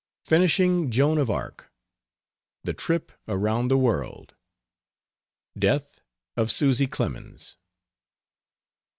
FINISHING 0.25 0.89
"JOAN 0.89 1.19
OF 1.19 1.29
ARC." 1.29 1.71
THE 2.63 2.73
TRIP 2.73 3.11
AROUND 3.27 3.67
THE 3.69 3.77
WORLD. 3.77 4.33
DEATH 5.55 6.01
OF 6.35 6.49
SUSY 6.51 6.87
CLEMENS. 6.87 7.57